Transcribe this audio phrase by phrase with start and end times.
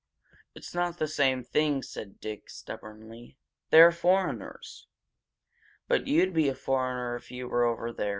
[0.55, 3.37] "It's not the same thing," said Dick, stubbornly.
[3.69, 4.87] "They're foreigners."
[5.87, 8.09] "But you'd be a foreigner if you were over there!"